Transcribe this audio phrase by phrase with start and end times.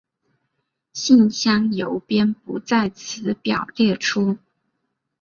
[0.93, 4.39] 信箱邮编不在此表列出。